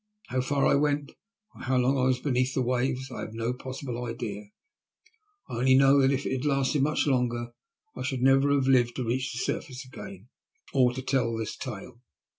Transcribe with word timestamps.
How 0.29 0.41
far 0.41 0.65
I 0.65 0.73
went, 0.73 1.11
or 1.53 1.61
how 1.61 1.77
long 1.77 1.95
I 1.99 2.05
was 2.05 2.19
beneath 2.19 2.55
the 2.55 2.63
waves, 2.63 3.11
I 3.11 3.19
have 3.19 3.35
no 3.35 3.53
possible 3.53 4.03
idea. 4.03 4.45
I 5.47 5.57
only 5.57 5.75
know 5.75 6.01
that 6.01 6.11
if 6.11 6.25
it 6.25 6.31
had 6.37 6.43
lasted 6.45 6.81
much 6.81 7.05
longer 7.05 7.49
I 7.95 8.01
should 8.01 8.23
never 8.23 8.49
have 8.49 8.65
lived 8.65 8.95
to 8.95 9.05
reach 9.05 9.31
the 9.31 9.37
surface 9.37 9.85
again 9.85 10.29
or 10.73 10.91
to 10.93 11.03
tell 11.03 11.37
this 11.37 11.55
tale. 11.55 12.01